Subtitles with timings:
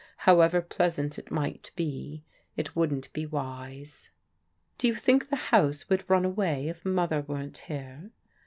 [0.17, 2.23] However pleasant it might be,
[2.57, 4.09] it wouldn't be wise."
[4.79, 8.09] Do you think the house would run away if Mother weren't here?